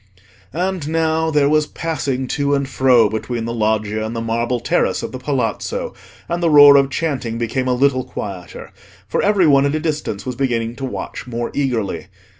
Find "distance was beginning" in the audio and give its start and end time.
9.79-10.75